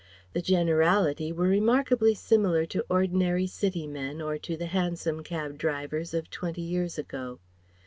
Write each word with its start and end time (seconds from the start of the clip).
The 0.33 0.41
generality 0.41 1.31
were 1.31 1.45
remarkably 1.47 2.15
similar 2.15 2.65
to 2.65 2.83
ordinary 2.89 3.45
city 3.45 3.85
men 3.85 4.19
or 4.19 4.39
to 4.39 4.57
the 4.57 4.65
hansom 4.65 5.21
cab 5.21 5.59
drivers 5.59 6.15
of 6.15 6.27
twenty 6.31 6.63
years 6.63 6.97
ago. 6.97 7.37